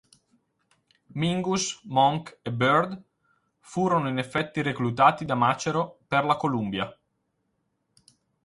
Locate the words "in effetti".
4.09-4.63